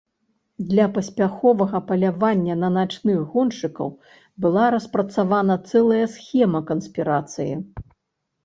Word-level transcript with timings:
Для 0.69 0.85
паспяховага 0.95 1.81
палявання 1.89 2.55
на 2.63 2.69
начных 2.77 3.17
гоншчыкаў 3.33 3.89
была 4.47 4.65
распрацавана 4.77 5.59
цэлая 5.69 6.03
схема 6.15 6.59
канспірацыі. 6.73 7.53